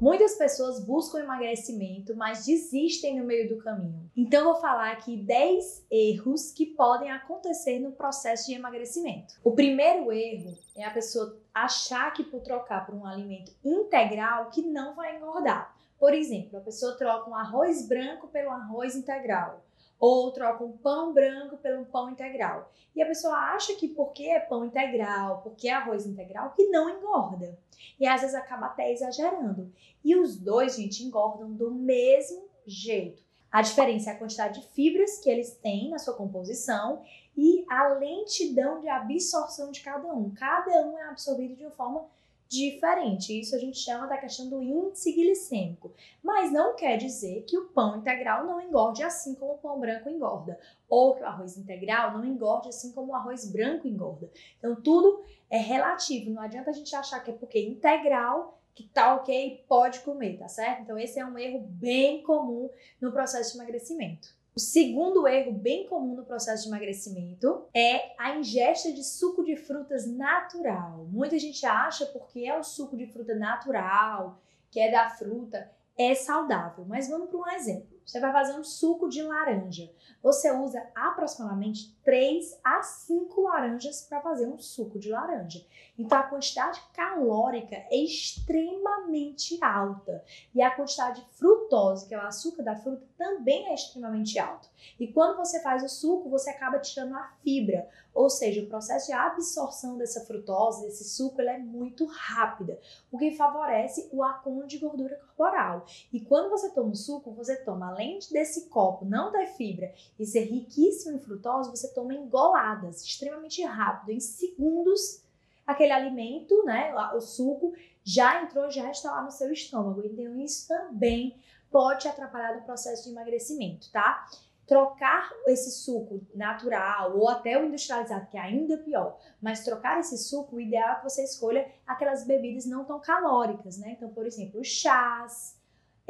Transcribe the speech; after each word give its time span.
Muitas 0.00 0.34
pessoas 0.36 0.82
buscam 0.82 1.18
emagrecimento, 1.18 2.16
mas 2.16 2.46
desistem 2.46 3.20
no 3.20 3.26
meio 3.26 3.50
do 3.50 3.62
caminho. 3.62 4.10
Então, 4.16 4.44
vou 4.44 4.54
falar 4.54 4.92
aqui 4.92 5.14
10 5.14 5.84
erros 5.90 6.52
que 6.52 6.64
podem 6.64 7.10
acontecer 7.10 7.78
no 7.78 7.92
processo 7.92 8.46
de 8.46 8.54
emagrecimento. 8.54 9.34
O 9.44 9.52
primeiro 9.52 10.10
erro 10.10 10.56
é 10.74 10.84
a 10.84 10.90
pessoa 10.90 11.36
achar 11.52 12.14
que 12.14 12.24
por 12.24 12.40
trocar 12.40 12.86
por 12.86 12.94
um 12.94 13.04
alimento 13.04 13.52
integral 13.62 14.48
que 14.48 14.62
não 14.62 14.94
vai 14.94 15.16
engordar. 15.16 15.76
Por 15.98 16.14
exemplo, 16.14 16.58
a 16.58 16.62
pessoa 16.62 16.96
troca 16.96 17.28
um 17.28 17.34
arroz 17.34 17.86
branco 17.86 18.26
pelo 18.28 18.50
arroz 18.50 18.96
integral 18.96 19.62
ou 20.00 20.32
troca 20.32 20.64
um 20.64 20.72
pão 20.72 21.12
branco 21.12 21.58
pelo 21.58 21.84
pão 21.84 22.08
integral. 22.08 22.72
E 22.96 23.02
a 23.02 23.06
pessoa 23.06 23.34
acha 23.34 23.74
que 23.74 23.86
porque 23.86 24.24
é 24.24 24.40
pão 24.40 24.64
integral, 24.64 25.42
porque 25.42 25.68
é 25.68 25.74
arroz 25.74 26.06
integral, 26.06 26.52
que 26.56 26.66
não 26.68 26.88
engorda. 26.88 27.56
E 28.00 28.06
às 28.06 28.22
vezes 28.22 28.34
acaba 28.34 28.66
até 28.66 28.90
exagerando. 28.90 29.70
E 30.02 30.16
os 30.16 30.36
dois, 30.36 30.76
gente, 30.76 31.04
engordam 31.04 31.52
do 31.52 31.70
mesmo 31.70 32.48
jeito. 32.66 33.22
A 33.52 33.62
diferença 33.62 34.10
é 34.10 34.12
a 34.12 34.18
quantidade 34.18 34.60
de 34.60 34.66
fibras 34.68 35.18
que 35.18 35.28
eles 35.28 35.54
têm 35.56 35.90
na 35.90 35.98
sua 35.98 36.14
composição 36.14 37.02
e 37.36 37.64
a 37.68 37.88
lentidão 37.94 38.80
de 38.80 38.88
absorção 38.88 39.70
de 39.70 39.80
cada 39.80 40.06
um. 40.08 40.30
Cada 40.30 40.70
um 40.86 40.98
é 40.98 41.08
absorvido 41.08 41.56
de 41.56 41.64
uma 41.64 41.72
forma 41.72 42.06
diferente. 42.50 43.38
Isso 43.38 43.54
a 43.54 43.58
gente 43.58 43.78
chama 43.78 44.08
da 44.08 44.18
questão 44.18 44.48
do 44.48 44.60
índice 44.60 45.12
glicêmico. 45.12 45.94
Mas 46.20 46.52
não 46.52 46.74
quer 46.74 46.96
dizer 46.96 47.44
que 47.44 47.56
o 47.56 47.68
pão 47.68 47.98
integral 47.98 48.44
não 48.44 48.60
engorde 48.60 49.04
assim 49.04 49.36
como 49.36 49.52
o 49.52 49.58
pão 49.58 49.78
branco 49.78 50.10
engorda, 50.10 50.58
ou 50.88 51.14
que 51.14 51.22
o 51.22 51.26
arroz 51.26 51.56
integral 51.56 52.12
não 52.12 52.24
engorde 52.24 52.68
assim 52.68 52.90
como 52.92 53.12
o 53.12 53.14
arroz 53.14 53.50
branco 53.50 53.86
engorda. 53.86 54.28
Então 54.58 54.74
tudo 54.74 55.22
é 55.48 55.58
relativo, 55.58 56.30
não 56.30 56.42
adianta 56.42 56.70
a 56.70 56.74
gente 56.74 56.94
achar 56.94 57.20
que 57.20 57.30
é 57.30 57.34
porque 57.34 57.60
integral 57.60 58.58
que 58.74 58.88
tá 58.88 59.14
ok, 59.14 59.64
pode 59.68 60.00
comer, 60.00 60.38
tá 60.38 60.48
certo? 60.48 60.82
Então 60.82 60.98
esse 60.98 61.20
é 61.20 61.24
um 61.24 61.38
erro 61.38 61.60
bem 61.60 62.22
comum 62.22 62.68
no 63.00 63.12
processo 63.12 63.52
de 63.52 63.58
emagrecimento. 63.58 64.39
O 64.54 64.58
segundo 64.58 65.28
erro 65.28 65.52
bem 65.52 65.86
comum 65.86 66.16
no 66.16 66.24
processo 66.24 66.64
de 66.64 66.68
emagrecimento 66.70 67.68
é 67.72 68.14
a 68.18 68.36
ingesta 68.36 68.92
de 68.92 69.04
suco 69.04 69.44
de 69.44 69.54
frutas 69.54 70.10
natural. 70.10 71.06
Muita 71.08 71.38
gente 71.38 71.64
acha 71.64 72.04
porque 72.06 72.40
é 72.40 72.58
o 72.58 72.64
suco 72.64 72.96
de 72.96 73.06
fruta 73.06 73.32
natural, 73.36 74.40
que 74.68 74.80
é 74.80 74.90
da 74.90 75.08
fruta, 75.08 75.70
é 75.96 76.16
saudável. 76.16 76.84
Mas 76.84 77.08
vamos 77.08 77.30
para 77.30 77.38
um 77.38 77.48
exemplo. 77.48 78.00
Você 78.04 78.18
vai 78.18 78.32
fazer 78.32 78.58
um 78.58 78.64
suco 78.64 79.08
de 79.08 79.22
laranja. 79.22 79.88
Você 80.20 80.50
usa 80.50 80.84
aproximadamente 80.96 81.96
3 82.02 82.58
a 82.64 82.82
5 82.82 83.40
laranjas 83.42 84.02
para 84.02 84.20
fazer 84.20 84.48
um 84.48 84.58
suco 84.58 84.98
de 84.98 85.10
laranja. 85.10 85.64
Então 85.96 86.18
a 86.18 86.24
quantidade 86.24 86.82
calórica 86.92 87.76
é 87.76 87.96
extremamente 87.96 89.62
alta 89.62 90.24
e 90.52 90.60
a 90.60 90.74
quantidade 90.74 91.20
de 91.20 91.26
frutose, 91.70 92.06
que 92.06 92.14
é 92.14 92.18
o 92.18 92.26
açúcar 92.26 92.64
da 92.64 92.74
fruta, 92.74 93.02
também 93.16 93.68
é 93.68 93.74
extremamente 93.74 94.38
alta. 94.38 94.68
E 94.98 95.06
quando 95.06 95.36
você 95.36 95.62
faz 95.62 95.84
o 95.84 95.88
suco, 95.88 96.28
você 96.28 96.50
acaba 96.50 96.80
tirando 96.80 97.14
a 97.14 97.32
fibra, 97.42 97.88
ou 98.12 98.28
seja, 98.28 98.60
o 98.60 98.66
processo 98.66 99.06
de 99.06 99.12
absorção 99.12 99.96
dessa 99.96 100.24
frutose, 100.26 100.82
desse 100.82 101.04
suco, 101.04 101.40
é 101.40 101.58
muito 101.58 102.04
rápida, 102.06 102.78
o 103.12 103.16
que 103.16 103.36
favorece 103.36 104.08
o 104.12 104.22
acúmulo 104.24 104.66
de 104.66 104.78
gordura 104.78 105.14
corporal. 105.16 105.86
E 106.12 106.20
quando 106.20 106.50
você 106.50 106.70
toma 106.70 106.90
o 106.90 106.96
suco, 106.96 107.30
você 107.30 107.56
toma 107.56 107.90
além 107.90 108.18
desse 108.30 108.68
copo 108.68 109.04
não 109.04 109.30
ter 109.30 109.46
fibra 109.46 109.94
e 110.18 110.26
ser 110.26 110.44
riquíssimo 110.44 111.16
em 111.16 111.20
frutose, 111.20 111.70
você 111.70 111.88
toma 111.88 112.14
engoladas, 112.14 113.04
extremamente 113.04 113.62
rápido, 113.62 114.10
em 114.10 114.20
segundos 114.20 115.22
aquele 115.66 115.92
alimento, 115.92 116.64
né, 116.64 116.92
o 117.14 117.20
suco, 117.20 117.72
já 118.02 118.42
entrou, 118.42 118.68
já 118.70 118.90
está 118.90 119.12
lá 119.12 119.22
no 119.22 119.30
seu 119.30 119.52
estômago. 119.52 120.02
Então, 120.04 120.40
isso 120.40 120.66
também 120.66 121.36
pode 121.70 122.08
atrapalhar 122.08 122.56
no 122.56 122.62
processo 122.62 123.04
de 123.04 123.10
emagrecimento, 123.10 123.90
tá? 123.92 124.26
Trocar 124.66 125.30
esse 125.46 125.70
suco 125.70 126.20
natural 126.34 127.16
ou 127.16 127.28
até 127.28 127.60
o 127.60 127.66
industrializado, 127.66 128.26
que 128.26 128.36
é 128.36 128.40
ainda 128.40 128.76
pior, 128.78 129.18
mas 129.40 129.64
trocar 129.64 129.98
esse 129.98 130.16
suco, 130.16 130.56
o 130.56 130.60
ideal 130.60 130.90
é 130.90 130.94
que 130.96 131.04
você 131.04 131.24
escolha 131.24 131.68
aquelas 131.86 132.24
bebidas 132.24 132.66
não 132.66 132.84
tão 132.84 133.00
calóricas, 133.00 133.78
né? 133.78 133.92
Então, 133.96 134.10
por 134.10 134.26
exemplo, 134.26 134.62
chás, 134.62 135.60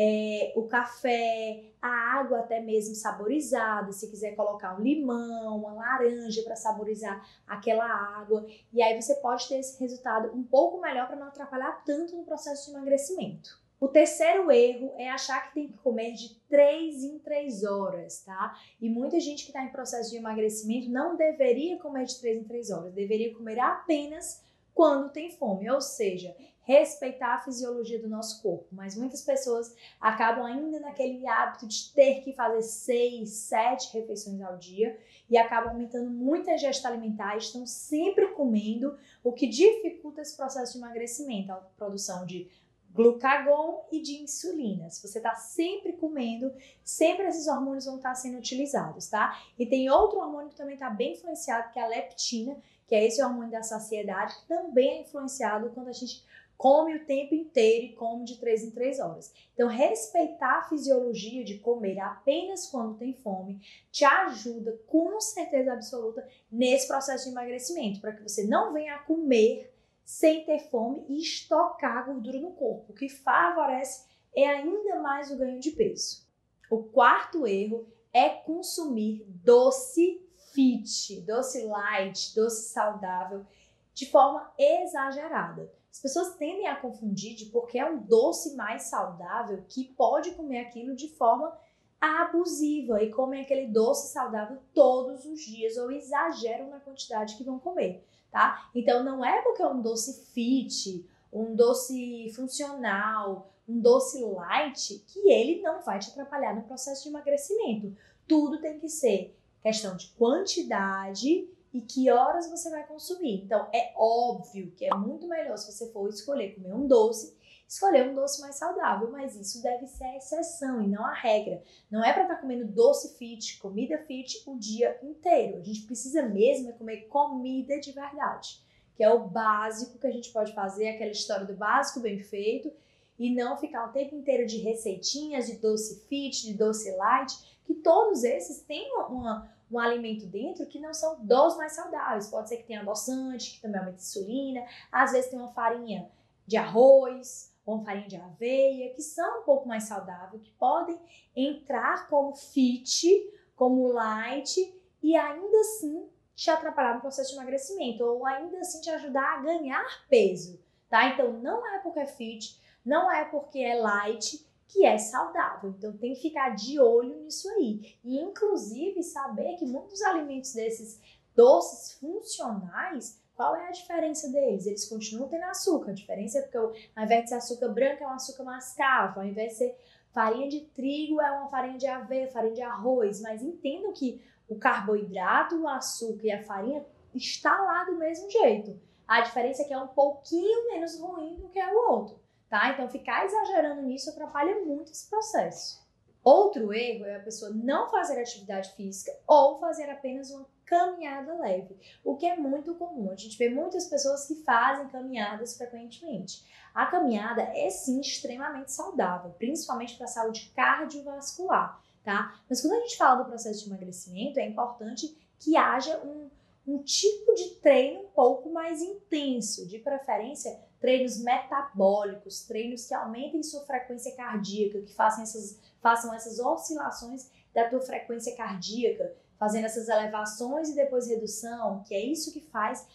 é, 0.03 0.55
o 0.57 0.67
café, 0.67 1.73
a 1.81 1.89
água 1.89 2.39
até 2.39 2.59
mesmo 2.59 2.95
saborizada, 2.95 3.93
se 3.93 4.09
quiser 4.11 4.35
colocar 4.35 4.79
um 4.79 4.83
limão, 4.83 5.59
uma 5.59 5.75
laranja 5.75 6.43
para 6.43 6.57
saborizar 6.57 7.23
aquela 7.47 7.85
água. 7.85 8.47
E 8.73 8.83
aí 8.83 8.99
você 8.99 9.17
pode 9.17 9.47
ter 9.47 9.59
esse 9.59 9.79
resultado 9.79 10.35
um 10.35 10.43
pouco 10.43 10.81
melhor 10.81 11.07
para 11.07 11.17
não 11.17 11.27
atrapalhar 11.27 11.85
tanto 11.85 12.17
no 12.17 12.25
processo 12.25 12.71
de 12.71 12.77
emagrecimento. 12.77 13.60
O 13.81 13.89
terceiro 13.89 14.53
erro 14.53 14.93
é 14.99 15.09
achar 15.09 15.49
que 15.49 15.55
tem 15.55 15.69
que 15.69 15.79
comer 15.79 16.13
de 16.13 16.35
3 16.51 17.03
em 17.03 17.19
3 17.19 17.65
horas, 17.65 18.23
tá? 18.23 18.55
E 18.79 18.91
muita 18.91 19.19
gente 19.19 19.45
que 19.45 19.49
está 19.49 19.65
em 19.65 19.73
processo 19.73 20.11
de 20.11 20.19
emagrecimento 20.19 20.91
não 20.91 21.17
deveria 21.17 21.79
comer 21.79 22.05
de 22.05 22.21
3 22.21 22.43
em 22.43 22.45
3 22.45 22.71
horas, 22.71 22.93
deveria 22.93 23.35
comer 23.35 23.59
apenas 23.59 24.43
quando 24.75 25.11
tem 25.11 25.31
fome, 25.31 25.71
ou 25.71 25.81
seja, 25.81 26.37
respeitar 26.63 27.35
a 27.35 27.41
fisiologia 27.41 27.99
do 27.99 28.09
nosso 28.09 28.43
corpo. 28.43 28.67
Mas 28.71 28.97
muitas 28.97 29.23
pessoas 29.23 29.75
acabam 30.01 30.45
ainda 30.45 30.79
naquele 30.79 31.27
hábito 31.27 31.67
de 31.67 31.93
ter 31.93 32.21
que 32.21 32.33
fazer 32.33 32.63
seis, 32.63 33.31
sete 33.31 33.93
refeições 33.93 34.41
ao 34.41 34.57
dia 34.57 34.97
e 35.29 35.37
acabam 35.37 35.73
aumentando 35.73 36.11
muito 36.11 36.51
a 36.51 36.55
ingesta 36.55 36.89
alimentar, 36.89 37.37
estão 37.37 37.67
sempre 37.67 38.29
comendo, 38.29 38.97
o 39.25 39.33
que 39.33 39.47
dificulta 39.47 40.21
esse 40.21 40.37
processo 40.37 40.75
de 40.75 40.79
emagrecimento, 40.79 41.51
a 41.51 41.57
produção 41.57 42.27
de 42.27 42.49
glucagon 42.93 43.87
e 43.93 44.01
de 44.01 44.23
insulina. 44.23 44.91
Se 44.91 45.07
você 45.07 45.19
está 45.19 45.35
sempre 45.37 45.93
comendo, 45.93 46.53
sempre 46.83 47.27
esses 47.27 47.47
hormônios 47.47 47.85
vão 47.85 47.97
estar 47.97 48.15
sendo 48.15 48.39
utilizados, 48.39 49.09
tá? 49.09 49.41
E 49.59 49.65
tem 49.65 49.91
outro 49.91 50.19
hormônio 50.19 50.51
que 50.51 50.57
também 50.57 50.75
está 50.75 50.91
bem 50.91 51.13
influenciado, 51.13 51.73
que 51.73 51.79
é 51.79 51.83
a 51.83 51.87
leptina, 51.87 52.57
que 52.87 52.95
é 52.95 53.07
esse 53.07 53.23
hormônio 53.23 53.51
da 53.51 53.63
saciedade, 53.63 54.35
que 54.41 54.49
também 54.49 54.91
é 54.91 55.01
influenciado 55.03 55.71
quando 55.71 55.89
a 55.89 55.93
gente 55.93 56.25
come 56.61 56.95
o 56.95 57.07
tempo 57.07 57.35
inteiro 57.35 57.87
e 57.87 57.93
come 57.95 58.23
de 58.23 58.37
3 58.37 58.65
em 58.65 58.71
3 58.71 59.01
horas. 59.01 59.33
Então, 59.55 59.67
respeitar 59.67 60.59
a 60.59 60.69
fisiologia 60.69 61.43
de 61.43 61.57
comer 61.57 61.99
apenas 61.99 62.67
quando 62.67 62.99
tem 62.99 63.15
fome 63.15 63.63
te 63.91 64.05
ajuda 64.05 64.79
com 64.87 65.19
certeza 65.23 65.73
absoluta 65.73 66.29
nesse 66.53 66.87
processo 66.87 67.25
de 67.25 67.31
emagrecimento, 67.31 67.99
para 67.99 68.13
que 68.13 68.23
você 68.23 68.45
não 68.45 68.75
venha 68.75 68.97
a 68.97 68.99
comer 68.99 69.70
sem 70.11 70.45
ter 70.45 70.59
fome 70.59 71.05
e 71.09 71.21
estocar 71.21 72.05
gordura 72.05 72.41
no 72.41 72.51
corpo, 72.51 72.91
o 72.91 72.95
que 72.95 73.09
favorece 73.09 74.09
é 74.35 74.45
ainda 74.45 75.01
mais 75.01 75.31
o 75.31 75.37
ganho 75.37 75.61
de 75.61 75.71
peso. 75.71 76.27
O 76.69 76.83
quarto 76.83 77.47
erro 77.47 77.87
é 78.13 78.29
consumir 78.29 79.25
doce 79.29 80.21
fit, 80.53 81.21
doce 81.21 81.65
light, 81.65 82.35
doce 82.35 82.73
saudável 82.73 83.47
de 83.95 84.11
forma 84.11 84.53
exagerada. 84.59 85.73
As 85.93 86.01
pessoas 86.01 86.35
tendem 86.35 86.67
a 86.67 86.75
confundir 86.75 87.37
de 87.37 87.47
porque 87.47 87.79
é 87.79 87.89
um 87.89 88.01
doce 88.01 88.57
mais 88.57 88.83
saudável 88.91 89.65
que 89.69 89.95
pode 89.95 90.33
comer 90.33 90.59
aquilo 90.59 90.97
de 90.97 91.07
forma 91.07 91.57
abusiva 92.01 93.01
e 93.01 93.13
comem 93.13 93.43
aquele 93.43 93.69
doce 93.69 94.13
saudável 94.13 94.59
todos 94.75 95.25
os 95.25 95.41
dias 95.41 95.77
ou 95.77 95.93
exageram 95.93 96.69
na 96.69 96.81
quantidade 96.81 97.37
que 97.37 97.45
vão 97.45 97.61
comer, 97.61 98.05
tá? 98.31 98.71
Então 98.75 99.03
não 99.03 99.25
é 99.25 99.43
porque 99.43 99.63
é 99.63 99.67
um 99.67 99.81
doce 99.81 100.25
fit, 100.27 101.07
um 101.33 101.55
doce 101.55 102.33
funcional, 102.35 103.53
um 103.69 103.81
doce 103.81 104.23
light 104.23 105.05
que 105.07 105.31
ele 105.31 105.63
não 105.63 105.81
vai 105.81 105.99
te 105.99 106.11
atrapalhar 106.11 106.55
no 106.55 106.63
processo 106.63 107.05
de 107.05 107.09
emagrecimento. 107.09 107.97
Tudo 108.27 108.61
tem 108.61 108.79
que 108.79 108.89
ser 108.89 109.37
questão 109.63 109.97
de 109.97 110.09
quantidade 110.11 111.49
e 111.73 111.81
que 111.81 112.11
horas 112.11 112.51
você 112.51 112.69
vai 112.69 112.87
consumir. 112.87 113.45
Então, 113.45 113.69
é 113.73 113.93
óbvio 113.97 114.73
que 114.73 114.87
é 114.87 114.95
muito 114.95 115.29
melhor 115.29 115.57
se 115.57 115.71
você 115.71 115.91
for 115.93 116.09
escolher 116.09 116.55
comer 116.55 116.75
um 116.75 116.87
doce, 116.87 117.37
escolher 117.71 118.11
um 118.11 118.17
doce 118.17 118.41
mais 118.41 118.57
saudável, 118.57 119.09
mas 119.13 119.37
isso 119.37 119.63
deve 119.63 119.87
ser 119.87 120.03
a 120.03 120.17
exceção 120.17 120.83
e 120.83 120.89
não 120.89 121.05
a 121.07 121.15
regra. 121.15 121.63
Não 121.89 122.05
é 122.05 122.13
para 122.13 122.23
estar 122.23 122.35
tá 122.35 122.41
comendo 122.41 122.67
doce 122.67 123.17
fit, 123.17 123.59
comida 123.61 123.97
fit 123.97 124.43
o 124.45 124.59
dia 124.59 124.99
inteiro. 125.01 125.59
A 125.59 125.63
gente 125.63 125.83
precisa 125.83 126.21
mesmo 126.21 126.69
é 126.69 126.73
comer 126.73 127.07
comida 127.07 127.79
de 127.79 127.93
verdade, 127.93 128.61
que 128.97 129.05
é 129.05 129.09
o 129.09 129.21
básico 129.21 130.01
que 130.01 130.07
a 130.09 130.11
gente 130.11 130.33
pode 130.33 130.53
fazer, 130.53 130.89
aquela 130.89 131.13
história 131.13 131.47
do 131.47 131.55
básico 131.55 132.01
bem 132.01 132.19
feito 132.19 132.73
e 133.17 133.33
não 133.33 133.57
ficar 133.57 133.89
o 133.89 133.93
tempo 133.93 134.17
inteiro 134.17 134.47
de 134.47 134.59
receitinhas 134.59 135.47
de 135.47 135.59
doce 135.59 136.01
fit, 136.09 136.45
de 136.45 136.55
doce 136.55 136.91
light, 136.97 137.61
que 137.65 137.75
todos 137.75 138.25
esses 138.25 138.63
têm 138.63 138.93
uma 139.09 139.49
um 139.71 139.79
alimento 139.79 140.27
dentro 140.27 140.67
que 140.67 140.81
não 140.81 140.93
são 140.93 141.25
dos 141.25 141.57
mais 141.57 141.75
saudáveis. 141.75 142.27
Pode 142.27 142.49
ser 142.49 142.57
que 142.57 142.65
tenha 142.65 142.81
adoçante, 142.81 143.53
que 143.53 143.61
também 143.61 143.79
aumenta 143.79 143.99
a 143.99 144.03
insulina, 144.03 144.65
às 144.91 145.13
vezes 145.13 145.31
tem 145.31 145.39
uma 145.39 145.53
farinha 145.53 146.11
de 146.45 146.57
arroz 146.57 147.50
uma 147.75 147.85
farinha 147.85 148.09
de 148.09 148.17
aveia, 148.17 148.93
que 148.95 149.03
são 149.03 149.41
um 149.41 149.43
pouco 149.43 149.69
mais 149.69 149.85
saudáveis, 149.85 150.43
que 150.43 150.53
podem 150.53 150.99
entrar 151.35 152.09
como 152.09 152.35
fit, 152.35 153.09
como 153.55 153.89
light 153.89 154.75
e 155.03 155.17
ainda 155.17 155.61
assim 155.61 156.09
te 156.35 156.51
atrapalhar 156.51 156.95
no 156.95 157.01
processo 157.01 157.31
de 157.31 157.37
emagrecimento 157.37 158.05
ou 158.05 158.27
ainda 158.27 158.59
assim 158.61 158.81
te 158.81 158.91
ajudar 158.91 159.39
a 159.39 159.43
ganhar 159.43 159.85
peso, 160.09 160.59
tá? 160.89 161.09
Então 161.09 161.33
não 161.35 161.67
é 161.75 161.79
porque 161.79 162.01
é 162.01 162.07
fit, 162.07 162.59
Não 162.83 163.13
é 163.13 163.27
porque 163.27 163.59
é 163.59 163.75
light 163.75 164.47
que 164.67 164.87
é 164.87 164.97
saudável. 164.97 165.75
Então 165.77 165.97
tem 165.99 166.15
que 166.15 166.23
ficar 166.23 166.51
de 166.55 166.81
olho 166.81 167.23
nisso 167.23 167.49
aí. 167.51 167.99
E 168.03 168.19
inclusive 168.19 169.03
saber 169.03 169.57
que 169.57 169.67
muitos 169.67 170.01
alimentos 170.01 170.55
desses 170.55 170.99
doces 171.35 171.93
funcionais, 171.99 173.21
qual 173.41 173.57
é 173.57 173.69
a 173.69 173.71
diferença 173.71 174.31
deles? 174.31 174.67
Eles 174.67 174.87
continuam 174.87 175.27
tendo 175.27 175.45
açúcar. 175.45 175.93
A 175.93 175.95
diferença 175.95 176.41
é 176.41 176.43
porque 176.43 176.59
ao 176.59 177.03
invés 177.03 177.23
de 177.23 177.29
ser 177.31 177.37
açúcar 177.37 177.71
branco 177.71 178.05
é 178.05 178.07
um 178.07 178.11
açúcar 178.11 178.45
mascavo, 178.45 179.21
ao 179.21 179.25
invés 179.25 179.53
de 179.53 179.59
ser 179.61 179.79
farinha 180.13 180.47
de 180.47 180.61
trigo 180.61 181.23
é 181.23 181.31
uma 181.31 181.49
farinha 181.49 181.79
de 181.79 181.87
aveia, 181.87 182.29
farinha 182.29 182.53
de 182.53 182.61
arroz, 182.61 183.23
mas 183.23 183.43
entendam 183.43 183.95
que 183.95 184.23
o 184.47 184.59
carboidrato, 184.59 185.59
o 185.59 185.67
açúcar 185.67 186.27
e 186.27 186.33
a 186.33 186.45
farinha 186.45 186.85
está 187.15 187.59
lá 187.63 187.85
do 187.85 187.97
mesmo 187.97 188.31
jeito. 188.31 188.79
A 189.09 189.23
diferença 189.23 189.63
é 189.63 189.65
que 189.65 189.73
é 189.73 189.79
um 189.79 189.89
pouquinho 189.89 190.69
menos 190.69 191.01
ruim 191.01 191.37
do 191.37 191.49
que 191.49 191.59
é 191.59 191.73
o 191.73 191.93
outro 191.93 192.21
tá? 192.51 192.71
Então 192.71 192.91
ficar 192.91 193.25
exagerando 193.25 193.81
nisso 193.83 194.11
atrapalha 194.11 194.57
muito 194.67 194.91
esse 194.91 195.09
processo. 195.09 195.81
Outro 196.23 196.73
erro 196.73 197.07
é 197.07 197.17
a 197.17 197.21
pessoa 197.21 197.51
não 197.51 197.89
fazer 197.89 198.21
atividade 198.21 198.73
física 198.73 199.13
ou 199.27 199.59
fazer 199.59 199.89
apenas 199.89 200.31
uma 200.31 200.47
caminhada 200.71 201.35
leve, 201.35 201.77
o 202.05 202.17
que 202.17 202.27
é 202.27 202.37
muito 202.37 202.75
comum. 202.75 203.11
A 203.11 203.17
gente 203.17 203.37
vê 203.37 203.49
muitas 203.49 203.87
pessoas 203.87 204.27
que 204.27 204.37
fazem 204.37 204.87
caminhadas 204.89 205.57
frequentemente. 205.57 206.45
A 206.73 206.87
caminhada 206.87 207.43
é 207.43 207.69
sim 207.71 208.01
extremamente 208.01 208.71
saudável, 208.71 209.35
principalmente 209.37 209.97
para 209.97 210.05
a 210.05 210.09
saúde 210.09 210.53
cardiovascular, 210.55 211.83
tá? 212.05 212.41
Mas 212.49 212.61
quando 212.61 212.75
a 212.75 212.81
gente 212.81 212.97
fala 212.97 213.23
do 213.23 213.29
processo 213.29 213.65
de 213.65 213.71
emagrecimento, 213.71 214.39
é 214.39 214.47
importante 214.47 215.19
que 215.41 215.57
haja 215.57 215.99
um, 216.05 216.30
um 216.71 216.83
tipo 216.83 217.35
de 217.35 217.57
treino 217.57 218.03
um 218.03 218.09
pouco 218.09 218.51
mais 218.51 218.81
intenso, 218.81 219.67
de 219.67 219.79
preferência 219.79 220.59
treinos 220.81 221.23
metabólicos, 221.23 222.47
treinos 222.47 222.87
que 222.87 222.95
aumentem 222.95 223.43
sua 223.43 223.61
frequência 223.67 224.15
cardíaca, 224.17 224.81
que 224.81 224.95
façam 224.95 225.23
essas, 225.23 225.59
façam 225.83 226.15
essas 226.15 226.39
oscilações 226.39 227.31
da 227.53 227.69
tua 227.69 227.83
frequência 227.83 228.35
cardíaca, 228.35 229.15
fazendo 229.39 229.65
essas 229.65 229.89
elevações 229.89 230.69
e 230.69 230.75
depois 230.75 231.07
redução, 231.07 231.83
que 231.83 231.95
é 231.95 232.01
isso 232.01 232.33
que 232.33 232.41
faz 232.41 232.87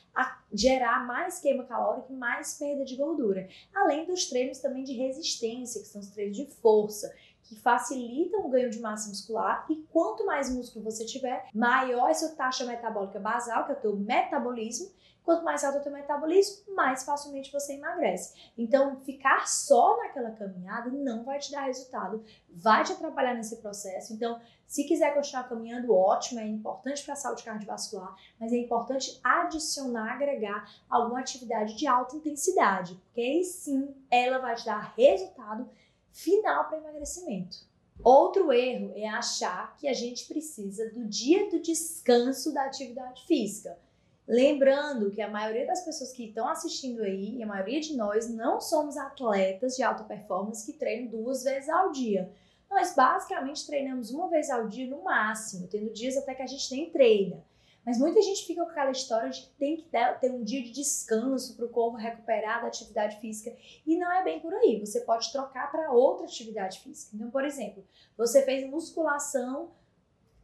gerar 0.54 1.06
mais 1.06 1.40
queima 1.40 1.66
calórica 1.66 2.12
e 2.12 2.16
mais 2.16 2.54
perda 2.54 2.86
de 2.86 2.96
gordura. 2.96 3.48
Além 3.74 4.06
dos 4.06 4.26
treinos 4.30 4.60
também 4.60 4.84
de 4.84 4.94
resistência, 4.94 5.82
que 5.82 5.88
são 5.88 6.02
os 6.02 6.08
treinos 6.08 6.38
de 6.38 6.46
força, 6.46 7.14
que 7.46 7.56
facilitam 7.56 8.46
o 8.46 8.50
ganho 8.50 8.70
de 8.70 8.80
massa 8.80 9.10
muscular 9.10 9.66
e 9.70 9.76
quanto 9.92 10.26
mais 10.26 10.54
músculo 10.54 10.86
você 10.86 11.06
tiver, 11.06 11.48
maior 11.54 12.08
é 12.08 12.12
a 12.12 12.14
sua 12.14 12.30
taxa 12.30 12.66
metabólica 12.66 13.20
basal, 13.20 13.66
que 13.66 13.72
é 13.72 13.76
o 13.76 13.80
teu 13.80 13.96
metabolismo, 13.96 14.92
Quanto 15.26 15.44
mais 15.44 15.64
alto 15.64 15.78
é 15.78 15.80
o 15.80 15.84
teu 15.84 15.92
metabolismo, 15.92 16.76
mais 16.76 17.04
facilmente 17.04 17.52
você 17.52 17.74
emagrece. 17.74 18.52
Então, 18.56 18.98
ficar 18.98 19.48
só 19.48 19.98
naquela 19.98 20.30
caminhada 20.30 20.92
não 20.92 21.24
vai 21.24 21.40
te 21.40 21.52
dar 21.52 21.64
resultado, 21.64 22.24
vai 22.48 22.84
te 22.84 22.94
atrapalhar 22.94 23.34
nesse 23.34 23.56
processo. 23.58 24.14
Então, 24.14 24.40
se 24.68 24.84
quiser 24.84 25.16
continuar 25.16 25.50
caminhando, 25.50 25.96
ótimo, 25.96 26.40
é 26.40 26.48
importante 26.48 27.04
para 27.04 27.14
a 27.14 27.18
saúde 27.18 27.44
cardiovascular, 27.44 28.16
mas 28.40 28.54
é 28.54 28.58
importante 28.58 29.20
adicionar, 29.24 30.14
agregar 30.14 30.70
alguma 30.88 31.22
atividade 31.22 31.76
de 31.76 31.88
alta 31.88 32.16
intensidade, 32.16 32.94
porque 33.06 33.22
aí 33.22 33.44
sim 33.44 33.96
ela 34.12 34.38
vai 34.38 34.54
te 34.54 34.66
dar 34.66 34.94
resultado 34.96 35.68
final 36.16 36.70
para 36.70 36.78
emagrecimento. 36.78 37.58
Outro 38.02 38.52
erro 38.54 38.94
é 38.96 39.06
achar 39.06 39.76
que 39.78 39.88
a 39.88 39.94
gente 39.94 40.26
precisa 40.26 40.90
do 40.92 41.06
dia 41.06 41.50
do 41.50 41.60
descanso 41.60 42.54
da 42.54 42.64
atividade 42.64 43.26
física. 43.26 43.78
Lembrando 44.26 45.12
que 45.12 45.22
a 45.22 45.30
maioria 45.30 45.68
das 45.68 45.84
pessoas 45.84 46.14
que 46.14 46.26
estão 46.26 46.48
assistindo 46.48 47.04
aí, 47.04 47.36
e 47.36 47.44
a 47.44 47.48
maioria 47.48 47.82
de 47.82 47.96
nós, 47.96 48.30
não 48.30 48.62
somos 48.62 48.98
atletas 48.98 49.76
de 49.76 49.84
alta 49.84 50.04
performance 50.04 50.66
que 50.66 50.78
treinam 50.78 51.12
duas 51.12 51.44
vezes 51.44 51.70
ao 51.70 51.92
dia. 51.92 52.32
Nós 52.70 52.96
basicamente 52.96 53.68
treinamos 53.68 54.10
uma 54.10 54.30
vez 54.30 54.50
ao 54.50 54.68
dia 54.68 54.88
no 54.88 55.04
máximo, 55.04 55.68
tendo 55.68 55.92
dias 55.92 56.18
até 56.18 56.34
que 56.34 56.42
a 56.42 56.48
gente 56.48 56.72
nem 56.72 56.90
treina. 56.90 57.44
Mas 57.86 58.00
muita 58.00 58.22
gente 58.22 58.46
fica 58.46 58.64
com 58.64 58.72
aquela 58.72 58.90
história 58.90 59.30
de 59.30 59.42
que 59.42 59.50
tem 59.60 59.78
que 59.78 59.90
ter 60.20 60.32
um 60.32 60.44
dia 60.44 60.64
de 60.64 60.72
descanso 60.72 61.56
para 61.56 61.66
o 61.66 61.70
corpo 61.70 61.98
recuperar 61.98 62.62
da 62.62 62.68
atividade 62.68 63.20
física. 63.20 63.56
E 63.86 63.96
não 63.96 64.12
é 64.12 64.24
bem 64.24 64.40
por 64.40 64.54
aí. 64.54 64.80
Você 64.80 65.02
pode 65.02 65.32
trocar 65.32 65.72
para 65.72 65.92
outra 65.92 66.26
atividade 66.26 66.80
física. 66.80 67.16
Então, 67.16 67.30
por 67.30 67.46
exemplo, 67.46 67.86
você 68.18 68.42
fez 68.42 68.68
musculação 68.68 69.70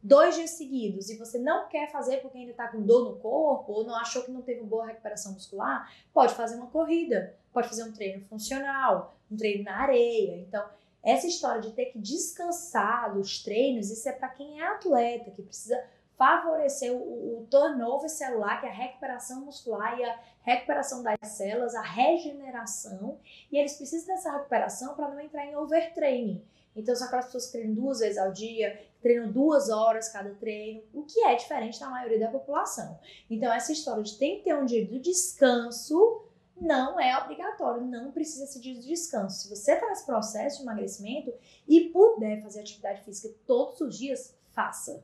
dois 0.02 0.34
dias 0.34 0.50
seguidos 0.50 1.10
e 1.10 1.16
você 1.16 1.38
não 1.38 1.68
quer 1.68 1.90
fazer 1.90 2.18
porque 2.18 2.38
ainda 2.38 2.50
está 2.50 2.68
com 2.68 2.82
dor 2.82 3.04
no 3.04 3.16
corpo 3.20 3.72
ou 3.72 3.84
não 3.84 3.94
achou 3.96 4.24
que 4.24 4.32
não 4.32 4.42
teve 4.42 4.60
uma 4.60 4.68
boa 4.68 4.86
recuperação 4.86 5.32
muscular, 5.32 5.92
pode 6.12 6.34
fazer 6.34 6.56
uma 6.56 6.66
corrida, 6.66 7.36
pode 7.52 7.68
fazer 7.68 7.84
um 7.84 7.92
treino 7.92 8.24
funcional, 8.26 9.16
um 9.30 9.36
treino 9.36 9.64
na 9.64 9.76
areia. 9.76 10.38
Então, 10.38 10.64
essa 11.02 11.26
história 11.26 11.60
de 11.60 11.72
ter 11.72 11.86
que 11.86 11.98
descansar 11.98 13.14
dos 13.14 13.42
treinos, 13.42 13.90
isso 13.90 14.08
é 14.08 14.12
para 14.12 14.28
quem 14.28 14.60
é 14.60 14.66
atleta, 14.66 15.30
que 15.30 15.42
precisa 15.42 15.82
favorecer 16.22 16.92
o, 16.92 17.40
o 17.40 17.46
turnover 17.50 18.08
celular, 18.08 18.60
que 18.60 18.66
é 18.66 18.68
a 18.68 18.72
recuperação 18.72 19.44
muscular 19.44 19.98
e 19.98 20.04
a 20.04 20.20
recuperação 20.42 21.02
das 21.02 21.18
células, 21.22 21.74
a 21.74 21.82
regeneração, 21.82 23.18
e 23.50 23.58
eles 23.58 23.72
precisam 23.72 24.14
dessa 24.14 24.30
recuperação 24.30 24.94
para 24.94 25.08
não 25.08 25.18
entrar 25.18 25.44
em 25.44 25.56
overtraining. 25.56 26.40
Então, 26.76 26.94
são 26.94 27.08
aquelas 27.08 27.26
pessoas 27.26 27.46
que 27.46 27.52
treinam 27.52 27.74
duas 27.74 27.98
vezes 27.98 28.18
ao 28.18 28.32
dia, 28.32 28.80
treinam 29.02 29.32
duas 29.32 29.68
horas 29.68 30.10
cada 30.10 30.30
treino, 30.36 30.84
o 30.94 31.02
que 31.02 31.24
é 31.24 31.34
diferente 31.34 31.80
da 31.80 31.90
maioria 31.90 32.20
da 32.20 32.28
população. 32.28 33.00
Então, 33.28 33.52
essa 33.52 33.72
história 33.72 34.04
de 34.04 34.16
tem 34.16 34.38
que 34.38 34.44
ter 34.44 34.54
um 34.54 34.64
dia 34.64 34.86
de 34.86 35.00
descanso 35.00 36.22
não 36.56 37.00
é 37.00 37.18
obrigatório, 37.18 37.84
não 37.84 38.12
precisa 38.12 38.46
ser 38.46 38.60
dia 38.60 38.74
de 38.74 38.86
descanso. 38.86 39.42
Se 39.42 39.48
você 39.48 39.72
está 39.72 39.88
nesse 39.88 40.06
processo 40.06 40.58
de 40.58 40.62
emagrecimento 40.62 41.34
e 41.66 41.90
puder 41.90 42.40
fazer 42.42 42.60
atividade 42.60 43.02
física 43.02 43.34
todos 43.44 43.80
os 43.80 43.98
dias, 43.98 44.36
faça. 44.52 45.02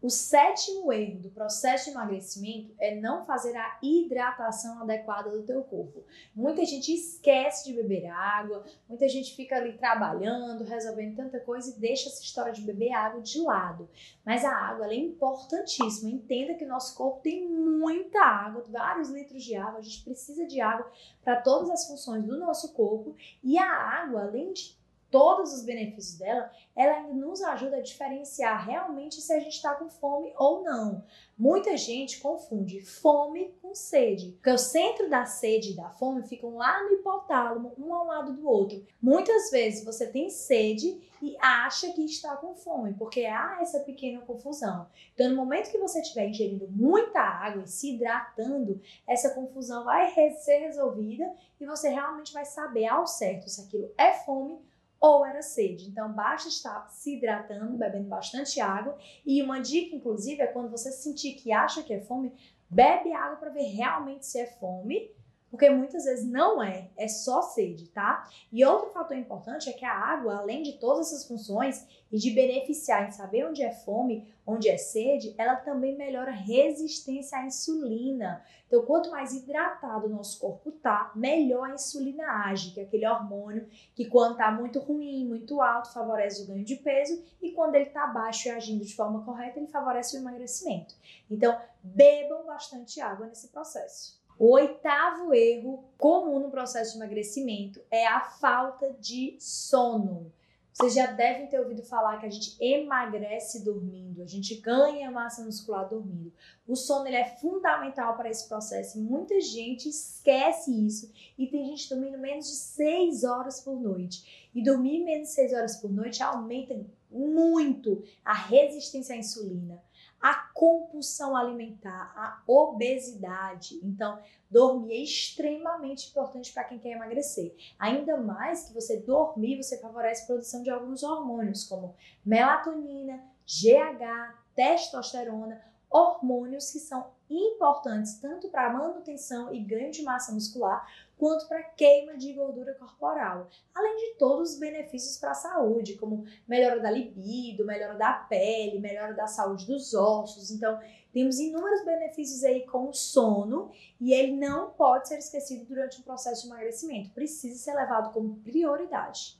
O 0.00 0.08
sétimo 0.08 0.92
erro 0.92 1.18
do 1.18 1.30
processo 1.30 1.86
de 1.86 1.90
emagrecimento 1.90 2.72
é 2.78 2.94
não 2.94 3.24
fazer 3.24 3.56
a 3.56 3.78
hidratação 3.82 4.80
adequada 4.80 5.28
do 5.28 5.42
teu 5.42 5.64
corpo. 5.64 6.04
Muita 6.32 6.64
gente 6.64 6.94
esquece 6.94 7.64
de 7.64 7.72
beber 7.72 8.06
água, 8.06 8.64
muita 8.88 9.08
gente 9.08 9.34
fica 9.34 9.56
ali 9.56 9.72
trabalhando, 9.72 10.62
resolvendo 10.62 11.16
tanta 11.16 11.40
coisa 11.40 11.70
e 11.70 11.80
deixa 11.80 12.08
essa 12.08 12.22
história 12.22 12.52
de 12.52 12.62
beber 12.62 12.92
água 12.92 13.20
de 13.20 13.40
lado. 13.40 13.88
Mas 14.24 14.44
a 14.44 14.54
água 14.54 14.86
é 14.86 14.94
importantíssima. 14.94 16.10
Entenda 16.10 16.54
que 16.54 16.64
o 16.64 16.68
nosso 16.68 16.96
corpo 16.96 17.20
tem 17.20 17.48
muita 17.48 18.20
água, 18.22 18.64
vários 18.68 19.10
litros 19.10 19.42
de 19.42 19.56
água, 19.56 19.80
a 19.80 19.82
gente 19.82 20.04
precisa 20.04 20.46
de 20.46 20.60
água 20.60 20.88
para 21.24 21.42
todas 21.42 21.70
as 21.70 21.88
funções 21.88 22.24
do 22.24 22.38
nosso 22.38 22.72
corpo 22.72 23.16
e 23.42 23.58
a 23.58 23.68
água, 23.68 24.22
além 24.22 24.52
de 24.52 24.77
todos 25.10 25.52
os 25.52 25.62
benefícios 25.62 26.18
dela, 26.18 26.50
ela 26.76 26.94
ainda 26.94 27.14
nos 27.14 27.42
ajuda 27.42 27.76
a 27.76 27.82
diferenciar 27.82 28.66
realmente 28.66 29.20
se 29.20 29.32
a 29.32 29.38
gente 29.40 29.54
está 29.54 29.74
com 29.74 29.88
fome 29.88 30.32
ou 30.36 30.62
não. 30.62 31.04
Muita 31.36 31.76
gente 31.76 32.20
confunde 32.20 32.80
fome 32.80 33.54
com 33.62 33.74
sede, 33.74 34.32
porque 34.32 34.50
o 34.50 34.58
centro 34.58 35.08
da 35.08 35.24
sede 35.24 35.70
e 35.70 35.76
da 35.76 35.88
fome 35.90 36.22
ficam 36.24 36.56
lá 36.56 36.82
no 36.82 36.94
hipotálamo, 36.94 37.72
um 37.78 37.94
ao 37.94 38.06
lado 38.06 38.32
do 38.32 38.48
outro. 38.48 38.84
Muitas 39.00 39.50
vezes 39.50 39.84
você 39.84 40.06
tem 40.06 40.30
sede 40.30 41.00
e 41.22 41.36
acha 41.40 41.92
que 41.92 42.04
está 42.04 42.36
com 42.36 42.54
fome, 42.54 42.94
porque 42.94 43.24
há 43.24 43.58
essa 43.60 43.80
pequena 43.80 44.20
confusão. 44.20 44.88
Então, 45.14 45.30
no 45.30 45.36
momento 45.36 45.70
que 45.70 45.78
você 45.78 46.00
estiver 46.00 46.28
ingerindo 46.28 46.68
muita 46.68 47.20
água 47.20 47.62
e 47.64 47.68
se 47.68 47.94
hidratando, 47.94 48.80
essa 49.06 49.30
confusão 49.30 49.84
vai 49.84 50.10
ser 50.32 50.58
resolvida 50.58 51.32
e 51.60 51.66
você 51.66 51.88
realmente 51.88 52.32
vai 52.32 52.44
saber 52.44 52.86
ao 52.86 53.06
certo 53.06 53.48
se 53.48 53.60
aquilo 53.60 53.92
é 53.96 54.12
fome 54.12 54.58
ou 55.00 55.24
era 55.24 55.42
sede. 55.42 55.88
Então, 55.88 56.12
basta 56.12 56.48
estar 56.48 56.88
se 56.90 57.16
hidratando, 57.16 57.76
bebendo 57.76 58.08
bastante 58.08 58.60
água. 58.60 58.96
E 59.24 59.42
uma 59.42 59.60
dica, 59.60 59.94
inclusive, 59.94 60.42
é 60.42 60.46
quando 60.46 60.70
você 60.70 60.90
sentir 60.90 61.34
que 61.34 61.52
acha 61.52 61.82
que 61.82 61.92
é 61.92 62.00
fome, 62.00 62.32
bebe 62.68 63.12
água 63.12 63.36
para 63.36 63.50
ver 63.50 63.64
realmente 63.64 64.26
se 64.26 64.38
é 64.38 64.46
fome 64.46 65.10
porque 65.50 65.70
muitas 65.70 66.04
vezes 66.04 66.26
não 66.26 66.62
é, 66.62 66.88
é 66.96 67.08
só 67.08 67.42
sede, 67.42 67.88
tá? 67.88 68.28
E 68.52 68.64
outro 68.64 68.90
fator 68.90 69.16
importante 69.16 69.68
é 69.68 69.72
que 69.72 69.84
a 69.84 69.92
água, 69.92 70.36
além 70.36 70.62
de 70.62 70.74
todas 70.74 71.08
essas 71.08 71.26
funções 71.26 71.86
e 72.12 72.18
de 72.18 72.30
beneficiar 72.30 73.08
em 73.08 73.10
saber 73.10 73.46
onde 73.46 73.62
é 73.62 73.72
fome, 73.72 74.26
onde 74.46 74.68
é 74.68 74.76
sede, 74.76 75.34
ela 75.38 75.56
também 75.56 75.96
melhora 75.96 76.30
a 76.30 76.34
resistência 76.34 77.38
à 77.38 77.46
insulina. 77.46 78.44
Então, 78.66 78.82
quanto 78.82 79.10
mais 79.10 79.32
hidratado 79.32 80.06
o 80.06 80.10
nosso 80.10 80.38
corpo 80.38 80.70
tá, 80.70 81.10
melhor 81.14 81.70
a 81.70 81.74
insulina 81.74 82.24
age, 82.46 82.72
que 82.72 82.80
é 82.80 82.82
aquele 82.82 83.06
hormônio 83.06 83.66
que 83.94 84.04
quando 84.04 84.36
tá 84.36 84.50
muito 84.50 84.78
ruim, 84.78 85.26
muito 85.26 85.62
alto, 85.62 85.92
favorece 85.92 86.42
o 86.42 86.46
ganho 86.46 86.64
de 86.64 86.76
peso 86.76 87.22
e 87.40 87.52
quando 87.52 87.74
ele 87.74 87.86
tá 87.86 88.06
baixo 88.06 88.48
e 88.48 88.50
agindo 88.50 88.84
de 88.84 88.94
forma 88.94 89.24
correta, 89.24 89.58
ele 89.58 89.68
favorece 89.68 90.16
o 90.16 90.20
emagrecimento. 90.20 90.94
Então, 91.30 91.58
bebam 91.82 92.44
bastante 92.44 93.00
água 93.00 93.26
nesse 93.26 93.48
processo. 93.48 94.17
O 94.38 94.52
oitavo 94.52 95.34
erro 95.34 95.82
comum 95.98 96.38
no 96.38 96.48
processo 96.48 96.92
de 96.92 96.98
emagrecimento 96.98 97.80
é 97.90 98.06
a 98.06 98.20
falta 98.20 98.92
de 99.00 99.36
sono. 99.40 100.32
Vocês 100.72 100.94
já 100.94 101.06
devem 101.06 101.48
ter 101.48 101.58
ouvido 101.58 101.82
falar 101.82 102.20
que 102.20 102.26
a 102.26 102.30
gente 102.30 102.56
emagrece 102.60 103.64
dormindo, 103.64 104.22
a 104.22 104.26
gente 104.26 104.54
ganha 104.60 105.10
massa 105.10 105.44
muscular 105.44 105.88
dormindo. 105.88 106.32
O 106.68 106.76
sono 106.76 107.08
ele 107.08 107.16
é 107.16 107.24
fundamental 107.24 108.16
para 108.16 108.30
esse 108.30 108.46
processo 108.46 108.96
e 108.96 109.00
muita 109.00 109.40
gente 109.40 109.88
esquece 109.88 110.70
isso 110.86 111.12
e 111.36 111.48
tem 111.48 111.66
gente 111.66 111.88
dormindo 111.88 112.16
menos 112.16 112.46
de 112.46 112.54
6 112.54 113.24
horas 113.24 113.60
por 113.60 113.80
noite. 113.80 114.48
E 114.54 114.62
dormir 114.62 115.02
menos 115.02 115.30
de 115.30 115.34
6 115.34 115.52
horas 115.52 115.76
por 115.78 115.90
noite 115.90 116.22
aumenta 116.22 116.80
muito 117.10 118.04
a 118.24 118.34
resistência 118.34 119.16
à 119.16 119.18
insulina, 119.18 119.82
a 120.20 120.34
compulsão 120.52 121.36
alimentar, 121.36 122.12
a 122.16 122.42
obesidade. 122.46 123.78
Então, 123.82 124.18
dormir 124.50 124.94
é 124.94 125.02
extremamente 125.02 126.08
importante 126.08 126.52
para 126.52 126.64
quem 126.64 126.78
quer 126.78 126.90
emagrecer. 126.90 127.54
Ainda 127.78 128.16
mais 128.16 128.66
que 128.66 128.74
você 128.74 128.98
dormir, 128.98 129.62
você 129.62 129.78
favorece 129.78 130.24
a 130.24 130.26
produção 130.26 130.62
de 130.62 130.70
alguns 130.70 131.02
hormônios, 131.02 131.64
como 131.64 131.94
melatonina, 132.24 133.22
GH, 133.46 134.34
testosterona, 134.54 135.62
hormônios 135.90 136.70
que 136.70 136.78
são 136.78 137.10
importantes 137.30 138.18
tanto 138.18 138.48
para 138.48 138.72
manutenção 138.72 139.52
e 139.52 139.60
ganho 139.60 139.90
de 139.90 140.02
massa 140.02 140.32
muscular, 140.32 140.86
quanto 141.16 141.46
para 141.46 141.62
queima 141.62 142.16
de 142.16 142.32
gordura 142.32 142.74
corporal, 142.74 143.48
além 143.74 143.96
de 143.96 144.18
todos 144.18 144.52
os 144.52 144.58
benefícios 144.58 145.18
para 145.18 145.32
a 145.32 145.34
saúde, 145.34 145.96
como 145.96 146.24
melhora 146.46 146.80
da 146.80 146.90
libido, 146.90 147.66
melhora 147.66 147.94
da 147.94 148.12
pele, 148.12 148.78
melhora 148.78 149.14
da 149.14 149.26
saúde 149.26 149.66
dos 149.66 149.94
ossos. 149.94 150.50
Então, 150.50 150.80
temos 151.12 151.38
inúmeros 151.38 151.84
benefícios 151.84 152.44
aí 152.44 152.64
com 152.66 152.88
o 152.88 152.94
sono 152.94 153.70
e 154.00 154.12
ele 154.12 154.36
não 154.36 154.70
pode 154.70 155.08
ser 155.08 155.18
esquecido 155.18 155.64
durante 155.66 156.00
o 156.00 156.04
processo 156.04 156.42
de 156.42 156.48
emagrecimento, 156.48 157.10
precisa 157.10 157.58
ser 157.58 157.74
levado 157.74 158.12
como 158.12 158.36
prioridade. 158.36 159.38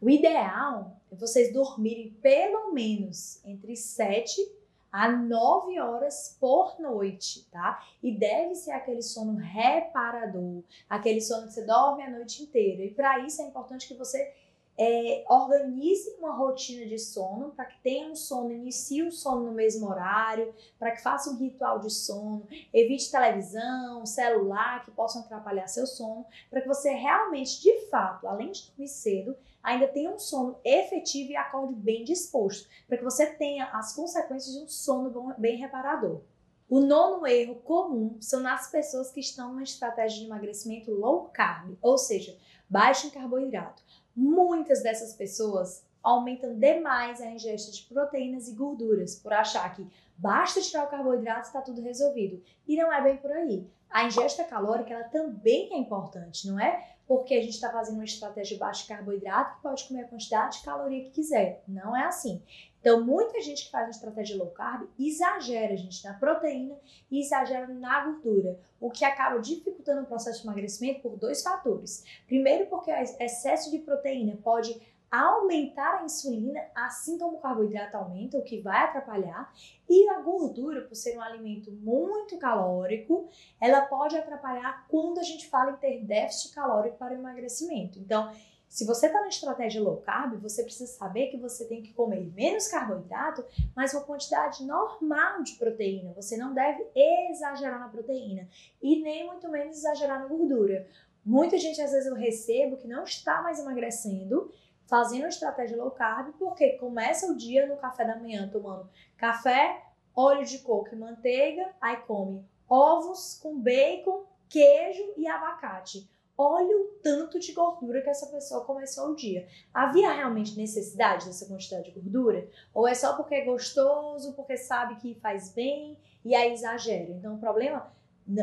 O 0.00 0.10
ideal 0.10 1.00
é 1.10 1.16
vocês 1.16 1.52
dormirem 1.52 2.10
pelo 2.20 2.72
menos 2.72 3.42
entre 3.44 3.76
7 3.76 4.63
a 4.94 5.10
9 5.10 5.80
horas 5.80 6.36
por 6.38 6.78
noite, 6.78 7.48
tá? 7.50 7.84
E 8.00 8.16
deve 8.16 8.54
ser 8.54 8.70
aquele 8.70 9.02
sono 9.02 9.34
reparador, 9.34 10.62
aquele 10.88 11.20
sono 11.20 11.48
que 11.48 11.52
você 11.52 11.66
dorme 11.66 12.04
a 12.04 12.10
noite 12.10 12.44
inteira. 12.44 12.84
E 12.84 12.94
para 12.94 13.18
isso 13.18 13.42
é 13.42 13.46
importante 13.46 13.88
que 13.88 13.94
você 13.94 14.32
é, 14.76 15.24
organize 15.28 16.10
uma 16.18 16.34
rotina 16.34 16.86
de 16.86 16.98
sono 16.98 17.50
para 17.50 17.66
que 17.66 17.80
tenha 17.80 18.08
um 18.08 18.16
sono, 18.16 18.52
inicie 18.52 19.02
o 19.02 19.12
sono 19.12 19.46
no 19.46 19.52
mesmo 19.52 19.88
horário, 19.88 20.52
para 20.78 20.90
que 20.90 21.02
faça 21.02 21.30
um 21.30 21.36
ritual 21.36 21.78
de 21.78 21.90
sono, 21.90 22.46
evite 22.72 23.10
televisão, 23.10 24.04
celular 24.04 24.84
que 24.84 24.90
possam 24.90 25.22
atrapalhar 25.22 25.68
seu 25.68 25.86
sono, 25.86 26.26
para 26.50 26.60
que 26.60 26.68
você 26.68 26.90
realmente, 26.90 27.62
de 27.62 27.86
fato, 27.88 28.26
além 28.26 28.50
de 28.50 28.66
dormir 28.68 28.88
cedo, 28.88 29.36
ainda 29.62 29.88
tenha 29.88 30.10
um 30.10 30.18
sono 30.18 30.58
efetivo 30.64 31.32
e 31.32 31.36
acorde 31.36 31.74
bem 31.74 32.04
disposto, 32.04 32.68
para 32.86 32.98
que 32.98 33.04
você 33.04 33.26
tenha 33.26 33.66
as 33.66 33.94
consequências 33.94 34.54
de 34.54 34.62
um 34.62 34.68
sono 34.68 35.34
bem 35.38 35.56
reparador. 35.56 36.20
O 36.68 36.80
nono 36.80 37.26
erro 37.26 37.56
comum 37.56 38.16
são 38.20 38.40
nas 38.40 38.70
pessoas 38.70 39.10
que 39.10 39.20
estão 39.20 39.50
numa 39.50 39.62
estratégia 39.62 40.20
de 40.20 40.26
emagrecimento 40.26 40.90
low 40.90 41.28
carb, 41.32 41.76
ou 41.80 41.96
seja, 41.96 42.36
baixo 42.68 43.06
em 43.06 43.10
carboidrato. 43.10 43.82
Muitas 44.14 44.82
dessas 44.82 45.14
pessoas 45.14 45.84
aumentam 46.02 46.58
demais 46.58 47.20
a 47.20 47.30
ingesta 47.30 47.72
de 47.72 47.82
proteínas 47.82 48.48
e 48.48 48.54
gorduras 48.54 49.16
por 49.16 49.32
achar 49.32 49.74
que 49.74 49.86
basta 50.16 50.60
tirar 50.60 50.84
o 50.84 50.90
carboidrato 50.90 51.46
e 51.46 51.48
está 51.48 51.62
tudo 51.62 51.80
resolvido. 51.80 52.42
E 52.68 52.76
não 52.76 52.92
é 52.92 53.02
bem 53.02 53.16
por 53.16 53.32
aí. 53.32 53.66
A 53.90 54.04
ingesta 54.04 54.44
calórica 54.44 54.92
ela 54.92 55.04
também 55.04 55.72
é 55.72 55.78
importante, 55.78 56.46
não 56.46 56.60
é? 56.60 56.94
porque 57.06 57.34
a 57.34 57.40
gente 57.40 57.54
está 57.54 57.70
fazendo 57.70 57.96
uma 57.96 58.04
estratégia 58.04 58.56
de 58.56 58.60
baixo 58.60 58.88
carboidrato 58.88 59.56
que 59.56 59.62
pode 59.62 59.84
comer 59.84 60.02
a 60.02 60.08
quantidade 60.08 60.58
de 60.58 60.64
caloria 60.64 61.04
que 61.04 61.10
quiser. 61.10 61.62
Não 61.68 61.94
é 61.96 62.04
assim. 62.04 62.42
Então, 62.84 63.02
muita 63.02 63.40
gente 63.40 63.64
que 63.64 63.70
faz 63.70 63.86
uma 63.86 63.92
estratégia 63.92 64.36
low 64.36 64.50
carb 64.50 64.86
exagera, 64.98 65.74
gente, 65.74 66.04
na 66.04 66.12
proteína 66.12 66.76
e 67.10 67.18
exagera 67.18 67.66
na 67.66 68.04
gordura, 68.04 68.60
o 68.78 68.90
que 68.90 69.06
acaba 69.06 69.40
dificultando 69.40 70.02
o 70.02 70.06
processo 70.06 70.42
de 70.42 70.46
emagrecimento 70.46 71.00
por 71.00 71.16
dois 71.16 71.42
fatores. 71.42 72.04
Primeiro, 72.26 72.66
porque 72.66 72.92
o 72.92 72.94
excesso 72.94 73.70
de 73.70 73.78
proteína 73.78 74.36
pode 74.44 74.78
aumentar 75.10 76.00
a 76.00 76.04
insulina, 76.04 76.60
assim 76.74 77.16
como 77.16 77.38
o 77.38 77.40
carboidrato 77.40 77.96
aumenta, 77.96 78.36
o 78.36 78.44
que 78.44 78.60
vai 78.60 78.84
atrapalhar. 78.84 79.50
E 79.88 80.06
a 80.10 80.20
gordura, 80.20 80.82
por 80.82 80.94
ser 80.94 81.16
um 81.16 81.22
alimento 81.22 81.72
muito 81.72 82.36
calórico, 82.36 83.30
ela 83.58 83.80
pode 83.80 84.14
atrapalhar 84.14 84.86
quando 84.90 85.20
a 85.20 85.22
gente 85.22 85.48
fala 85.48 85.70
em 85.70 85.76
ter 85.76 86.04
déficit 86.04 86.54
calórico 86.54 86.98
para 86.98 87.14
o 87.14 87.16
emagrecimento. 87.16 87.98
Então, 87.98 88.30
se 88.74 88.84
você 88.84 89.06
está 89.06 89.20
na 89.20 89.28
estratégia 89.28 89.80
low 89.80 89.98
carb, 89.98 90.34
você 90.42 90.64
precisa 90.64 90.90
saber 90.90 91.28
que 91.28 91.36
você 91.36 91.64
tem 91.64 91.80
que 91.80 91.92
comer 91.92 92.28
menos 92.34 92.66
carboidrato, 92.66 93.44
mas 93.72 93.94
uma 93.94 94.02
quantidade 94.02 94.64
normal 94.64 95.44
de 95.44 95.52
proteína. 95.52 96.12
Você 96.14 96.36
não 96.36 96.52
deve 96.52 96.84
exagerar 96.92 97.78
na 97.78 97.88
proteína 97.88 98.48
e 98.82 99.00
nem 99.00 99.28
muito 99.28 99.48
menos 99.48 99.76
exagerar 99.76 100.18
na 100.18 100.26
gordura. 100.26 100.88
Muita 101.24 101.56
gente, 101.56 101.80
às 101.80 101.92
vezes, 101.92 102.08
eu 102.08 102.16
recebo 102.16 102.76
que 102.76 102.88
não 102.88 103.04
está 103.04 103.40
mais 103.42 103.60
emagrecendo 103.60 104.52
fazendo 104.88 105.28
estratégia 105.28 105.76
low 105.76 105.92
carb, 105.92 106.34
porque 106.36 106.70
começa 106.70 107.30
o 107.30 107.36
dia 107.36 107.68
no 107.68 107.76
café 107.76 108.04
da 108.04 108.16
manhã 108.16 108.50
tomando 108.50 108.90
café, 109.16 109.84
óleo 110.16 110.44
de 110.44 110.58
coco 110.58 110.92
e 110.92 110.98
manteiga, 110.98 111.70
aí 111.80 111.98
come 111.98 112.44
ovos 112.68 113.38
com 113.40 113.56
bacon, 113.56 114.24
queijo 114.48 115.12
e 115.16 115.28
abacate. 115.28 116.12
Olha 116.36 116.76
o 116.76 116.84
tanto 117.02 117.38
de 117.38 117.52
gordura 117.52 118.02
que 118.02 118.10
essa 118.10 118.26
pessoa 118.26 118.64
começou 118.64 119.10
o 119.10 119.14
dia. 119.14 119.46
Havia 119.72 120.12
realmente 120.12 120.56
necessidade 120.56 121.26
dessa 121.26 121.46
quantidade 121.46 121.84
de 121.84 122.00
gordura? 122.00 122.48
Ou 122.72 122.88
é 122.88 122.94
só 122.94 123.14
porque 123.14 123.36
é 123.36 123.44
gostoso, 123.44 124.32
porque 124.32 124.56
sabe 124.56 124.96
que 124.96 125.14
faz 125.20 125.52
bem 125.52 125.96
e 126.24 126.34
aí 126.34 126.52
exagera? 126.52 127.10
Então 127.12 127.36
o 127.36 127.38
problema 127.38 127.92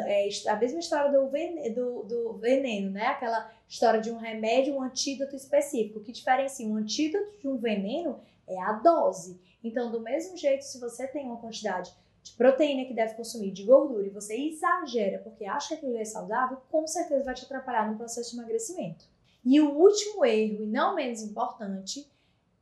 é 0.07 0.29
a 0.47 0.55
mesma 0.55 0.79
história 0.79 1.11
do 1.11 1.27
veneno, 1.27 1.75
do, 1.75 2.03
do 2.03 2.33
veneno, 2.33 2.91
né? 2.91 3.07
Aquela 3.07 3.51
história 3.67 3.99
de 3.99 4.11
um 4.11 4.17
remédio, 4.17 4.75
um 4.75 4.81
antídoto 4.81 5.35
específico. 5.35 5.99
O 5.99 6.03
que 6.03 6.11
diferencia 6.11 6.67
um 6.67 6.77
antídoto 6.77 7.39
de 7.39 7.47
um 7.47 7.57
veneno 7.57 8.21
é 8.47 8.61
a 8.61 8.73
dose. 8.73 9.41
Então, 9.63 9.91
do 9.91 9.99
mesmo 9.99 10.37
jeito, 10.37 10.63
se 10.63 10.79
você 10.79 11.07
tem 11.07 11.25
uma 11.25 11.37
quantidade 11.37 11.93
de 12.23 12.33
proteína 12.33 12.85
que 12.85 12.93
deve 12.93 13.15
consumir, 13.15 13.51
de 13.51 13.63
gordura, 13.63 14.05
e 14.05 14.11
você 14.11 14.35
exagera 14.35 15.19
porque 15.19 15.45
acha 15.45 15.69
que 15.69 15.73
aquilo 15.75 15.97
é 15.97 16.05
saudável, 16.05 16.57
com 16.69 16.85
certeza 16.87 17.23
vai 17.23 17.33
te 17.33 17.45
atrapalhar 17.45 17.89
no 17.89 17.97
processo 17.97 18.31
de 18.31 18.37
emagrecimento. 18.37 19.05
E 19.43 19.59
o 19.59 19.71
último 19.71 20.23
erro, 20.23 20.63
e 20.63 20.67
não 20.67 20.95
menos 20.95 21.21
importante, 21.21 22.07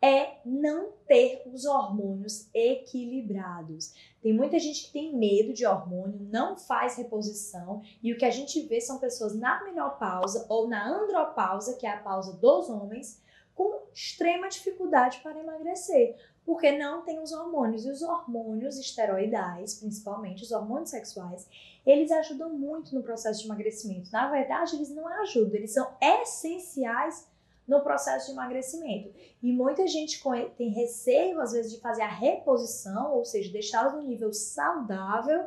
é 0.02 0.38
não 0.46 0.94
ter 1.06 1.44
os 1.46 1.66
hormônios 1.66 2.48
equilibrados. 2.54 3.94
Tem 4.22 4.34
muita 4.34 4.58
gente 4.58 4.86
que 4.86 4.94
tem 4.94 5.14
medo 5.14 5.52
de 5.52 5.66
hormônio, 5.66 6.28
não 6.32 6.56
faz 6.56 6.96
reposição, 6.96 7.82
e 8.02 8.14
o 8.14 8.18
que 8.18 8.24
a 8.24 8.32
gente 8.32 8.62
vê 8.62 8.80
são 8.80 8.98
pessoas 8.98 9.36
na 9.36 9.62
menopausa 9.64 10.46
ou 10.48 10.70
na 10.70 10.88
andropausa, 10.88 11.76
que 11.76 11.86
é 11.86 11.92
a 11.92 11.98
pausa 11.98 12.34
dos 12.38 12.70
homens, 12.70 13.22
com 13.54 13.82
extrema 13.94 14.48
dificuldade 14.48 15.20
para 15.22 15.38
emagrecer, 15.38 16.16
porque 16.50 16.72
não 16.72 17.04
tem 17.04 17.20
os 17.20 17.32
hormônios. 17.32 17.86
E 17.86 17.92
os 17.92 18.02
hormônios 18.02 18.76
esteroidais, 18.80 19.76
principalmente 19.76 20.42
os 20.42 20.52
hormônios 20.52 20.90
sexuais, 20.90 21.48
eles 21.86 22.12
ajudam 22.12 22.50
muito 22.50 22.96
no 22.96 23.04
processo 23.04 23.42
de 23.42 23.46
emagrecimento. 23.46 24.12
Na 24.12 24.32
verdade, 24.32 24.76
eles 24.76 24.90
não 24.90 25.08
ajudam, 25.08 25.58
eles 25.58 25.72
são 25.72 25.88
essenciais 26.02 27.28
no 27.68 27.82
processo 27.82 28.26
de 28.26 28.32
emagrecimento. 28.32 29.14
E 29.44 29.54
muita 29.54 29.86
gente 29.86 30.20
tem 30.58 30.70
receio, 30.70 31.40
às 31.40 31.52
vezes, 31.52 31.72
de 31.72 31.80
fazer 31.80 32.02
a 32.02 32.08
reposição, 32.08 33.14
ou 33.14 33.24
seja, 33.24 33.54
deixá-los 33.54 33.94
no 33.94 34.02
nível 34.02 34.34
saudável 34.34 35.46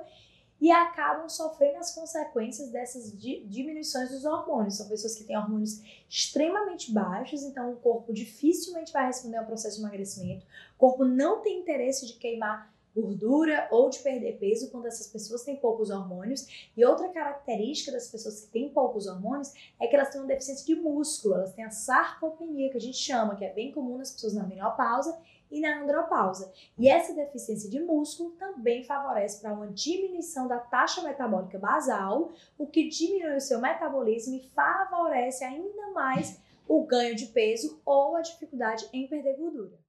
e 0.62 0.70
acabam 0.70 1.28
sofrendo 1.28 1.78
as 1.78 1.92
consequências 1.92 2.70
dessas 2.70 3.10
diminuições 3.18 4.10
dos 4.10 4.24
hormônios. 4.24 4.76
São 4.76 4.88
pessoas 4.88 5.16
que 5.16 5.24
têm 5.24 5.36
hormônios 5.36 5.82
extremamente 6.08 6.92
baixos, 6.92 7.42
então 7.42 7.72
o 7.72 7.76
corpo 7.78 8.12
dificilmente 8.12 8.92
vai 8.92 9.08
responder 9.08 9.38
ao 9.38 9.44
processo 9.44 9.78
de 9.78 9.82
emagrecimento. 9.82 10.46
O 10.76 10.78
corpo 10.78 11.04
não 11.04 11.42
tem 11.42 11.58
interesse 11.58 12.06
de 12.06 12.12
queimar 12.12 12.72
gordura 12.94 13.66
ou 13.72 13.90
de 13.90 13.98
perder 13.98 14.38
peso 14.38 14.70
quando 14.70 14.86
essas 14.86 15.08
pessoas 15.08 15.42
têm 15.42 15.56
poucos 15.56 15.90
hormônios. 15.90 16.70
E 16.76 16.84
outra 16.84 17.08
característica 17.08 17.90
das 17.90 18.06
pessoas 18.06 18.42
que 18.42 18.52
têm 18.52 18.68
poucos 18.68 19.08
hormônios 19.08 19.52
é 19.80 19.88
que 19.88 19.96
elas 19.96 20.10
têm 20.10 20.20
uma 20.20 20.28
deficiência 20.28 20.64
de 20.64 20.80
músculo, 20.80 21.34
elas 21.34 21.52
têm 21.54 21.64
a 21.64 21.70
sarcopenia, 21.70 22.70
que 22.70 22.76
a 22.76 22.80
gente 22.80 22.98
chama, 22.98 23.34
que 23.34 23.44
é 23.44 23.52
bem 23.52 23.72
comum 23.72 23.98
nas 23.98 24.12
pessoas 24.12 24.34
na 24.34 24.46
menopausa 24.46 25.18
e 25.52 25.60
na 25.60 25.82
andropausa. 25.82 26.50
E 26.78 26.88
essa 26.88 27.14
deficiência 27.14 27.68
de 27.68 27.78
músculo 27.78 28.30
também 28.30 28.82
favorece 28.82 29.40
para 29.40 29.52
uma 29.52 29.68
diminuição 29.68 30.48
da 30.48 30.58
taxa 30.58 31.02
metabólica 31.02 31.58
basal, 31.58 32.32
o 32.58 32.66
que 32.66 32.88
diminui 32.88 33.36
o 33.36 33.40
seu 33.40 33.60
metabolismo 33.60 34.34
e 34.34 34.48
favorece 34.48 35.44
ainda 35.44 35.90
mais 35.92 36.40
o 36.66 36.84
ganho 36.84 37.14
de 37.14 37.26
peso 37.26 37.80
ou 37.84 38.16
a 38.16 38.22
dificuldade 38.22 38.88
em 38.92 39.06
perder 39.06 39.36
gordura. 39.36 39.81